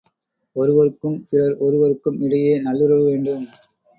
ஒருவருக்கும், 0.55 1.17
பிறர் 1.29 1.53
ஒருவருக்கும் 1.57 2.17
இடையே 2.21 2.59
நல்லுறவு 2.59 3.05
வேண்டும். 3.05 3.45